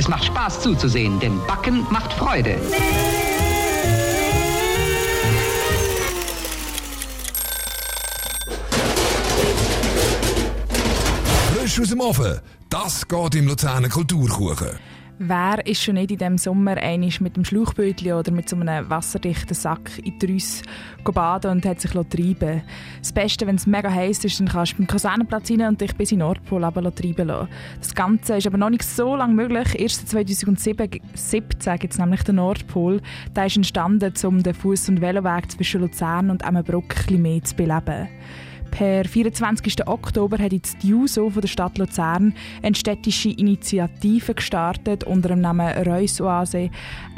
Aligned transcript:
Es 0.00 0.08
macht 0.08 0.24
Spaß 0.24 0.62
zuzusehen, 0.62 1.20
denn 1.20 1.38
Backen 1.46 1.86
macht 1.90 2.10
Freude. 2.14 2.56
Frisch 11.52 11.80
aus 11.82 11.88
dem 11.90 12.00
Ofen, 12.00 12.40
das 12.70 13.06
geht 13.06 13.34
im 13.34 13.46
Luzerner 13.46 13.90
Kulturkuchen. 13.90 14.78
Wer 15.22 15.66
ist 15.66 15.82
schon 15.82 15.96
nicht 15.96 16.12
in 16.12 16.16
diesem 16.16 16.38
Sommer 16.38 16.78
einig 16.78 17.20
mit 17.20 17.36
dem 17.36 17.44
Schlauchbötchen 17.44 18.14
oder 18.14 18.32
mit 18.32 18.48
so 18.48 18.56
einem 18.56 18.88
wasserdichten 18.88 19.54
Sack 19.54 19.98
in 20.02 20.18
die 20.18 20.24
Rüsse 20.24 20.62
baden 21.04 21.50
und 21.50 21.66
hat 21.66 21.78
sich 21.78 21.90
treiben 21.90 22.62
Das 23.00 23.12
Beste, 23.12 23.46
wenn 23.46 23.56
es 23.56 23.66
mega 23.66 23.90
heiß 23.90 24.24
ist, 24.24 24.40
dann 24.40 24.48
kannst 24.48 24.72
du 24.72 24.76
beim 24.78 24.86
Kasernenplatz 24.86 25.50
rein 25.50 25.60
und 25.60 25.78
dich 25.78 25.94
bis 25.94 26.12
in 26.12 26.20
Nordpol 26.20 26.62
treiben 26.62 27.28
lassen. 27.28 27.48
Das 27.80 27.94
Ganze 27.94 28.38
ist 28.38 28.46
aber 28.46 28.56
noch 28.56 28.70
nicht 28.70 28.82
so 28.82 29.14
lange 29.14 29.34
möglich. 29.34 29.78
Erst 29.78 30.08
2017 30.08 30.74
gibt 30.74 31.92
es 31.92 31.98
nämlich 31.98 32.22
den 32.22 32.36
Nordpol. 32.36 33.02
Der 33.36 33.44
ist 33.44 33.56
entstanden, 33.58 34.14
um 34.24 34.42
den 34.42 34.54
Fuß- 34.54 34.88
und 34.88 35.02
Veloweg 35.02 35.50
zwischen 35.50 35.82
Luzern 35.82 36.30
und 36.30 36.46
Emmenbruck 36.46 36.96
ein 36.96 37.04
bisschen 37.04 37.20
mehr 37.22 37.44
zu 37.44 37.56
beleben. 37.56 38.08
Per 38.70 39.04
24. 39.04 39.86
Oktober 39.86 40.38
hat 40.38 40.52
jetzt 40.52 40.82
die 40.82 40.88
JUSO 40.88 41.30
von 41.30 41.40
der 41.40 41.48
Stadt 41.48 41.78
Luzern 41.78 42.34
eine 42.62 42.74
städtische 42.74 43.30
Initiative 43.30 44.34
gestartet 44.34 45.04
unter 45.04 45.30
dem 45.30 45.40
Namen 45.40 45.66
Reusoase 45.86 46.70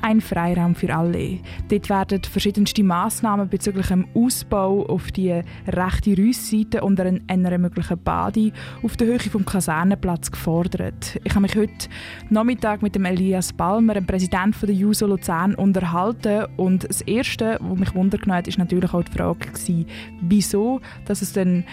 ein 0.03 0.21
Freiraum 0.21 0.75
für 0.75 0.95
alle. 0.95 1.39
Dort 1.69 1.89
werden 1.89 2.23
verschiedenste 2.25 2.83
Massnahmen 2.83 3.49
bezüglich 3.49 3.87
dem 3.87 4.07
Ausbau 4.15 4.85
auf 4.87 5.13
die 5.13 5.43
rechte 5.69 6.17
Reusseite 6.17 6.83
und 6.83 7.01
einer 7.01 7.59
möglichen 7.59 8.03
Bade 8.03 8.53
auf 8.83 8.97
der 8.97 9.07
Höhe 9.07 9.21
vom 9.21 9.45
Kasernenplatz 9.45 10.31
gefordert. 10.31 11.21
Ich 11.23 11.33
habe 11.33 11.43
mich 11.43 11.55
heute 11.55 11.89
Nachmittag 12.31 12.83
mit 12.83 12.97
dem 12.97 13.05
Elias 13.05 13.53
Balmer, 13.53 13.95
dem 13.95 14.07
Präsident 14.07 14.57
der 14.61 14.71
JUSO 14.75 15.07
Luzern, 15.07 15.55
unterhalten 15.55 16.47
und 16.57 16.89
das 16.89 17.01
Erste, 17.03 17.59
was 17.61 17.79
mich 17.79 17.95
wundern 17.95 18.33
hat, 18.33 18.49
ist 18.49 18.59
natürlich 18.59 18.93
auch 18.93 19.05
die 19.05 19.13
Frage 19.13 19.47
gewesen, 19.47 19.87
wieso, 20.21 20.81
dass 21.05 21.23
es 21.23 21.33
dann 21.45 21.65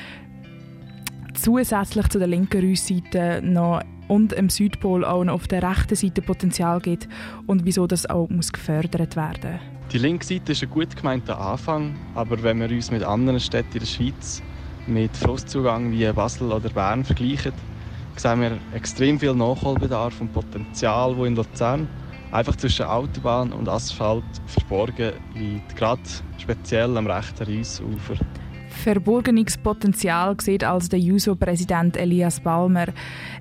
zusätzlich 1.34 2.08
zu 2.10 2.20
der 2.20 2.28
linken 2.28 2.68
Reusseite 2.68 3.42
noch 3.44 3.82
und 4.08 4.34
im 4.34 4.50
Südpol 4.50 5.06
auch 5.06 5.24
noch 5.24 5.34
auf 5.34 5.48
der 5.48 5.64
rechten 5.64 5.96
Seite 5.96 6.22
Potenzial 6.22 6.80
gibt 6.82 7.08
und 7.48 7.66
wieso 7.66 7.88
das 7.88 8.10
auch 8.10 8.28
muss 8.30 8.52
gefördert 8.52 9.16
werden. 9.16 9.60
Die 9.92 9.98
linke 9.98 10.26
Seite 10.26 10.52
ist 10.52 10.64
ein 10.64 10.70
gut 10.70 10.96
gemeinter 10.96 11.40
Anfang, 11.40 11.96
aber 12.16 12.42
wenn 12.44 12.60
wir 12.60 12.70
uns 12.70 12.92
mit 12.92 13.04
anderen 13.04 13.40
Städten 13.40 13.74
in 13.74 13.80
der 13.80 13.86
Schweiz 13.86 14.42
mit 14.88 15.16
Flusszugang 15.16 15.92
wie 15.92 16.12
Basel 16.12 16.52
oder 16.52 16.70
Bern 16.70 17.04
vergleichen, 17.04 17.54
sehen 18.16 18.42
wir 18.42 18.58
extrem 18.74 19.20
viel 19.20 19.34
Nachholbedarf 19.34 20.20
und 20.20 20.34
Potenzial, 20.34 21.16
wo 21.16 21.26
in 21.26 21.36
Luzern 21.36 21.88
einfach 22.32 22.56
zwischen 22.56 22.86
Autobahn 22.86 23.52
und 23.52 23.70
Asphalt 23.70 24.24
verborgen 24.46 25.14
liegt, 25.36 25.76
gerade 25.76 26.02
speziell 26.38 26.98
am 26.98 27.08
rechten 27.08 27.46
Rheinufer. 28.70 28.84
Verborgenungspotenzial 28.84 30.36
sieht 30.40 30.64
als 30.64 30.90
der 30.90 31.00
JUSO-Präsident 31.00 31.98
Elias 31.98 32.40
Balmer. 32.40 32.88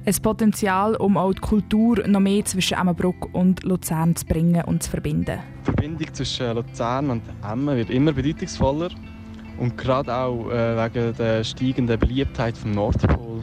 Ein 0.05 0.15
Potenzial, 0.23 0.97
um 0.97 1.17
auch 1.17 1.33
die 1.33 1.41
Kultur 1.41 2.07
noch 2.07 2.21
mehr 2.21 2.45
zwischen 2.45 2.79
Emmenbruck 2.79 3.33
und 3.35 3.63
Luzern 3.65 4.17
zu 4.17 4.27
bringen 4.27 4.65
und 4.65 4.83
zu 4.83 4.91
verbinden. 4.91 5.41
Die 5.61 5.65
Verbindung 5.65 6.15
zwischen 6.15 6.55
Luzern 6.55 7.11
und 7.11 7.23
Emmen 7.43 7.77
wird 7.77 7.91
immer 7.91 8.13
bedeutungsvoller. 8.13 8.91
Und 9.59 9.77
gerade 9.77 10.15
auch 10.15 10.51
äh, 10.51 10.77
wegen 10.77 11.15
der 11.17 11.43
steigenden 11.43 11.99
Beliebtheit 11.99 12.57
vom 12.57 12.73
Nordpol. 12.73 13.43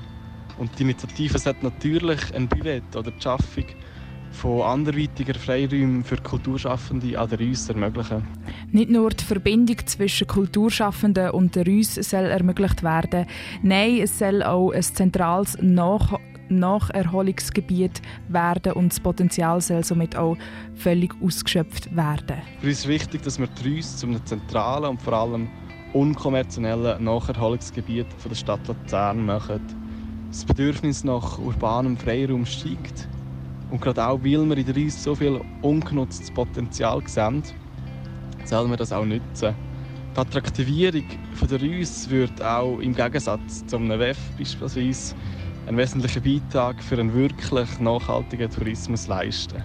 Und 0.57 0.79
die 0.79 0.83
Initiative 0.83 1.37
sollte 1.37 1.65
natürlich 1.65 2.33
ein 2.33 2.47
Buvette 2.47 2.99
oder 2.99 3.11
die 3.11 3.21
Schaffung 3.21 3.65
von 4.35 4.61
anderweitiger 4.61 5.33
Freiräumen 5.33 6.03
für 6.03 6.17
Kulturschaffende 6.17 7.17
an 7.19 7.29
der 7.29 7.39
Reuss 7.39 7.69
ermöglichen. 7.69 8.27
Nicht 8.71 8.89
nur 8.89 9.09
die 9.09 9.23
Verbindung 9.23 9.77
zwischen 9.85 10.27
Kulturschaffenden 10.27 11.31
und 11.31 11.55
der 11.55 11.65
Reuss 11.65 11.95
soll 11.95 12.25
ermöglicht 12.25 12.83
werden, 12.83 13.25
nein, 13.63 13.99
es 14.01 14.19
soll 14.19 14.43
auch 14.43 14.71
ein 14.71 14.83
zentrales 14.83 15.57
Nach 15.61 16.19
Nacherholungsgebiet 16.49 18.01
werden 18.27 18.73
und 18.73 18.91
das 18.91 18.99
Potenzial 18.99 19.61
soll 19.61 19.83
somit 19.83 20.15
auch 20.15 20.37
völlig 20.75 21.13
ausgeschöpft 21.21 21.95
werden. 21.95 22.37
Für 22.59 22.67
uns 22.67 22.79
ist 22.79 22.87
wichtig, 22.87 23.23
dass 23.23 23.39
wir 23.39 23.47
die 23.47 23.75
Reuss 23.75 23.97
zu 23.97 24.05
einem 24.05 24.23
zentralen 24.25 24.91
und 24.91 25.01
vor 25.01 25.13
allem 25.13 25.47
unkommerziellen 25.93 27.03
Nacherholungsgebiet 27.03 28.07
von 28.17 28.29
der 28.29 28.35
Stadt 28.35 28.67
Luzern 28.67 29.25
machen. 29.25 29.61
Das 30.29 30.43
Bedürfnis 30.45 31.03
nach 31.03 31.39
urbanem 31.39 31.97
Freiraum 31.97 32.45
steigt 32.45 33.07
und 33.75 33.81
gerade 33.81 34.07
auch, 34.07 34.19
weil 34.19 34.47
wir 34.47 34.57
in 34.57 34.65
der 34.65 34.73
Reise 34.73 34.97
so 34.97 35.15
viel 35.15 35.41
ungenutztes 35.61 36.31
Potenzial 36.31 37.01
sehen, 37.07 37.43
sollen 38.45 38.69
wir 38.69 38.77
das 38.77 38.93
auch 38.93 39.03
nutzen. 39.03 39.53
Die 40.15 40.17
Attraktivierung 40.17 41.03
der 41.49 41.61
Reise 41.61 42.09
wird 42.09 42.41
auch 42.41 42.79
im 42.79 42.95
Gegensatz 42.95 43.65
zu 43.67 43.75
einem 43.75 43.99
WEF 43.99 44.17
beispielsweise 44.37 45.13
einen 45.67 45.75
wesentlichen 45.75 46.23
Beitrag 46.23 46.81
für 46.81 46.97
einen 46.97 47.13
wirklich 47.13 47.79
nachhaltigen 47.79 48.49
Tourismus 48.49 49.07
leisten. 49.07 49.61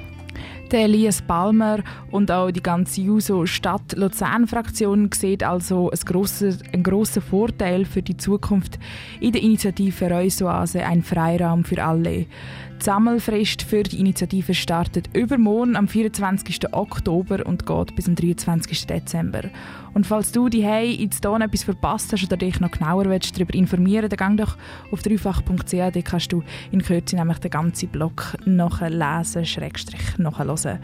Elias 0.78 1.22
Palmer 1.22 1.81
und 2.10 2.31
auch 2.31 2.50
die 2.50 2.62
ganze 2.62 3.00
Juso 3.00 3.47
Stadt 3.47 3.97
Luzern-Fraktion 3.97 5.10
sieht 5.12 5.42
also 5.42 5.91
einen 5.91 6.00
grossen, 6.04 6.58
einen 6.72 6.82
grossen 6.82 7.22
Vorteil 7.22 7.84
für 7.84 8.03
die 8.03 8.16
Zukunft 8.16 8.78
in 9.20 9.32
der 9.32 9.42
Initiative 9.42 10.10
Reusoase 10.10 10.84
ein 10.84 11.03
Freiraum 11.03 11.64
für 11.64 11.82
alle. 11.82 12.26
Die 12.80 12.84
Sammelfrist 12.86 13.60
für 13.60 13.82
die 13.82 14.00
Initiative 14.00 14.54
startet 14.54 15.10
übermorgen 15.14 15.76
am 15.76 15.86
24. 15.86 16.72
Oktober 16.72 17.44
und 17.44 17.66
geht 17.66 17.94
bis 17.94 18.09
am 18.09 18.14
23. 18.14 18.86
Dezember. 18.86 19.42
Und 19.92 20.06
falls 20.06 20.32
du 20.32 20.48
die 20.48 20.64
Hey 20.64 20.91
jetzt 20.92 21.22
hier 21.22 21.41
etwas 21.41 21.64
verpasst 21.64 22.10
hast 22.12 22.25
oder 22.25 22.38
dich 22.38 22.59
noch 22.59 22.70
genauer 22.70 23.04
willst, 23.04 23.36
darüber 23.36 23.53
informieren 23.53 24.09
dann 24.09 24.36
geh 24.36 24.44
doch 24.44 24.56
auf 24.92 25.03
dreifach.ch, 25.03 25.92
da 25.92 26.00
kannst 26.03 26.32
du 26.32 26.42
in 26.70 26.82
Kürze 26.82 27.16
nämlich 27.16 27.38
den 27.38 27.50
ganzen 27.50 27.91
Blog 27.91 28.34
nachlesen, 28.47 29.44
schrägstrich 29.44 30.16
Hause 30.60 30.81